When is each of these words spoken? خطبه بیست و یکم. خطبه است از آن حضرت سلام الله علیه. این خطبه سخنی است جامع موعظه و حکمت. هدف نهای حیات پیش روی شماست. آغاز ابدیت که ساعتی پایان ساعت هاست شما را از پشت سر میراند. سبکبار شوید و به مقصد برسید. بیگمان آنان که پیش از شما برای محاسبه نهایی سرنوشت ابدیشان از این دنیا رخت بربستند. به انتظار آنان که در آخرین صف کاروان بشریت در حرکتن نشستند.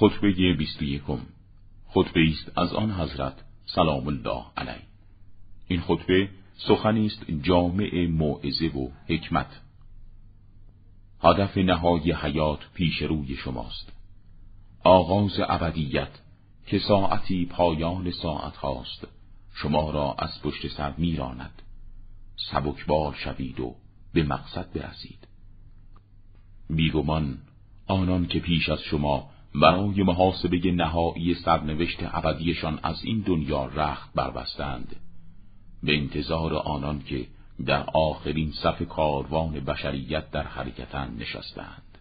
خطبه 0.00 0.52
بیست 0.58 0.82
و 0.82 0.84
یکم. 0.84 1.18
خطبه 1.88 2.20
است 2.30 2.58
از 2.58 2.72
آن 2.72 2.90
حضرت 2.90 3.34
سلام 3.66 4.06
الله 4.06 4.44
علیه. 4.56 4.82
این 5.68 5.80
خطبه 5.80 6.28
سخنی 6.68 7.06
است 7.06 7.30
جامع 7.42 8.06
موعظه 8.06 8.66
و 8.66 8.88
حکمت. 9.08 9.60
هدف 11.22 11.56
نهای 11.56 12.12
حیات 12.12 12.58
پیش 12.74 13.02
روی 13.02 13.36
شماست. 13.36 13.92
آغاز 14.84 15.40
ابدیت 15.48 16.20
که 16.66 16.78
ساعتی 16.78 17.46
پایان 17.46 18.10
ساعت 18.10 18.56
هاست 18.56 19.06
شما 19.54 19.90
را 19.90 20.14
از 20.18 20.42
پشت 20.42 20.68
سر 20.68 20.94
میراند. 20.98 21.62
سبکبار 22.50 23.14
شوید 23.14 23.60
و 23.60 23.74
به 24.12 24.22
مقصد 24.22 24.72
برسید. 24.72 25.28
بیگمان 26.70 27.38
آنان 27.86 28.26
که 28.26 28.40
پیش 28.40 28.68
از 28.68 28.80
شما 28.80 29.37
برای 29.54 30.02
محاسبه 30.02 30.72
نهایی 30.72 31.34
سرنوشت 31.34 31.98
ابدیشان 32.02 32.80
از 32.82 33.04
این 33.04 33.20
دنیا 33.20 33.64
رخت 33.64 34.12
بربستند. 34.14 34.96
به 35.82 35.96
انتظار 35.96 36.54
آنان 36.54 37.02
که 37.02 37.26
در 37.66 37.84
آخرین 37.94 38.52
صف 38.52 38.82
کاروان 38.82 39.60
بشریت 39.60 40.30
در 40.30 40.42
حرکتن 40.42 41.16
نشستند. 41.18 41.97